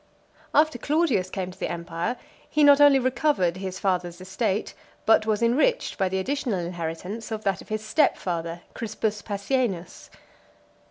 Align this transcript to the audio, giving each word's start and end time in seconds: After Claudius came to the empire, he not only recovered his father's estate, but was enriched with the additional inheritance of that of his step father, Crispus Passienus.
After 0.51 0.79
Claudius 0.79 1.29
came 1.29 1.51
to 1.51 1.59
the 1.59 1.69
empire, 1.69 2.17
he 2.49 2.63
not 2.63 2.81
only 2.81 2.97
recovered 2.97 3.57
his 3.57 3.77
father's 3.77 4.19
estate, 4.19 4.73
but 5.05 5.27
was 5.27 5.43
enriched 5.43 5.99
with 5.99 6.11
the 6.11 6.17
additional 6.17 6.57
inheritance 6.57 7.29
of 7.29 7.43
that 7.43 7.61
of 7.61 7.69
his 7.69 7.85
step 7.85 8.17
father, 8.17 8.61
Crispus 8.73 9.21
Passienus. 9.21 10.09